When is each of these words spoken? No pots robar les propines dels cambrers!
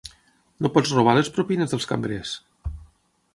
No 0.65 0.71
pots 0.77 0.93
robar 0.99 1.13
les 1.17 1.29
propines 1.35 1.75
dels 1.75 1.87
cambrers! 1.93 2.33